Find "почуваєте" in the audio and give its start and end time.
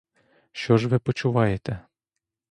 0.99-1.79